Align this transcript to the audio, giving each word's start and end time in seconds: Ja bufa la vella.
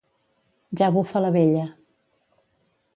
Ja 0.81 0.89
bufa 0.97 1.23
la 1.25 1.31
vella. 1.37 1.69